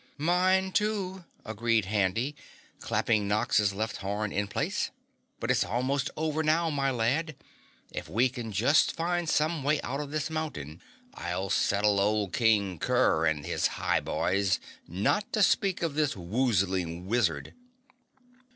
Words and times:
"Mine, 0.17 0.71
too," 0.71 1.25
agreed 1.45 1.85
Handy, 1.85 2.35
clapping 2.79 3.27
Nox's 3.27 3.71
left 3.71 3.97
horn 3.97 4.31
in 4.31 4.47
place. 4.47 4.89
"But 5.39 5.51
it's 5.51 5.63
almost 5.63 6.09
over 6.17 6.41
now, 6.41 6.71
my 6.71 6.89
lad. 6.89 7.35
If 7.91 8.09
we 8.09 8.27
can 8.27 8.51
just 8.51 8.95
find 8.95 9.29
some 9.29 9.61
way 9.63 9.79
out 9.83 9.99
of 9.99 10.09
this 10.09 10.31
mountain, 10.31 10.81
I'll 11.13 11.51
settle 11.51 11.99
old 11.99 12.33
King 12.33 12.79
Kerr 12.79 13.27
and 13.27 13.45
his 13.45 13.67
High 13.77 13.99
Boys, 13.99 14.59
not 14.87 15.31
to 15.33 15.43
speak 15.43 15.83
of 15.83 15.93
this 15.93 16.17
woozling 16.17 17.05
wizard!" 17.05 17.53